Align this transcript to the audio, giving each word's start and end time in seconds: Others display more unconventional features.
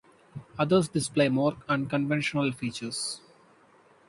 Others 0.57 0.87
display 0.87 1.29
more 1.29 1.57
unconventional 1.69 2.51
features. 2.53 3.21